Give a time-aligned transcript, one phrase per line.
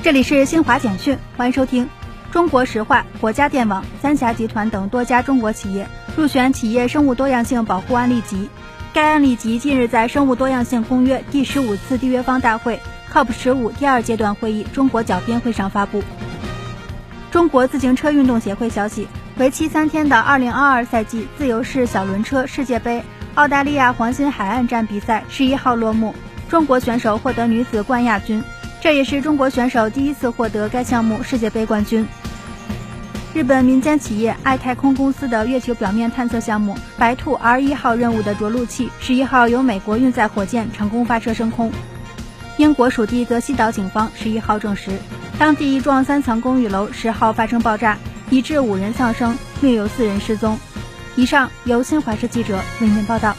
[0.00, 1.88] 这里是新华简讯，欢迎收听。
[2.30, 8.48] 中国石化、国家电网、三峡集团等多家中国企业入选企业生物多样性保护案例集。
[8.94, 12.80] 该案例集近日在生物多样性公约第十五次缔约方大会
[13.12, 16.00] COP 十五第二阶段会议中国角编会上发布。
[17.32, 23.02] 中国自行车运动协会消息，为期三天的2022赛季自由式小轮车世界杯
[23.34, 26.14] 澳大利亚黄金海岸站比赛十一号落幕，
[26.48, 28.42] 中国选手获得女子冠亚军，
[28.80, 32.06] 这也是中国选手第一次获得该项目世界杯冠军。
[33.34, 41.70] 日本民间企业爱太空公司的月球表面探测项目“白兔 R 一号”任务的着陆器十一号由美国运载火箭成功发射升空。
[42.56, 44.90] 英国属地泽西岛警方十一号证实，
[45.38, 47.98] 当地一幢三层公寓楼十号发生爆炸，
[48.30, 50.58] 已致五人丧生，另有四人失踪。
[51.14, 53.36] 以上由新华社记者为您报道。